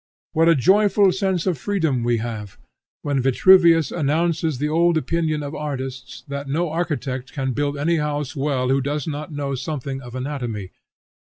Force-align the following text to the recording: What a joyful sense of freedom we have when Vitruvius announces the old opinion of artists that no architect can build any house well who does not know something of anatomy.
What 0.33 0.49
a 0.49 0.55
joyful 0.55 1.11
sense 1.11 1.45
of 1.45 1.59
freedom 1.59 2.03
we 2.03 2.17
have 2.17 2.57
when 3.03 3.21
Vitruvius 3.21 3.91
announces 3.91 4.57
the 4.57 4.67
old 4.67 4.97
opinion 4.97 5.43
of 5.43 5.53
artists 5.53 6.23
that 6.27 6.49
no 6.49 6.71
architect 6.71 7.33
can 7.33 7.51
build 7.51 7.77
any 7.77 7.97
house 7.97 8.35
well 8.35 8.69
who 8.69 8.81
does 8.81 9.05
not 9.05 9.31
know 9.31 9.53
something 9.53 10.01
of 10.01 10.15
anatomy. 10.15 10.71